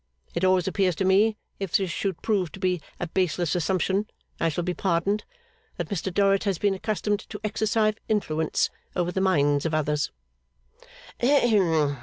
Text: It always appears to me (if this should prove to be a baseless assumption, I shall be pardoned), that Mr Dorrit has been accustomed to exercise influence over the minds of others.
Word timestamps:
It 0.33 0.43
always 0.43 0.67
appears 0.67 0.95
to 0.95 1.05
me 1.05 1.37
(if 1.59 1.77
this 1.77 1.91
should 1.91 2.23
prove 2.23 2.51
to 2.53 2.59
be 2.59 2.81
a 2.99 3.05
baseless 3.05 3.53
assumption, 3.53 4.07
I 4.39 4.49
shall 4.49 4.63
be 4.63 4.73
pardoned), 4.73 5.25
that 5.77 5.89
Mr 5.89 6.11
Dorrit 6.11 6.43
has 6.45 6.57
been 6.57 6.73
accustomed 6.73 7.19
to 7.29 7.39
exercise 7.43 7.93
influence 8.09 8.71
over 8.95 9.11
the 9.11 9.21
minds 9.21 9.63
of 9.63 9.75
others. 9.75 10.09